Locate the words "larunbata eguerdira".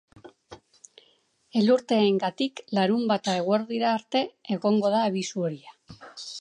2.79-3.95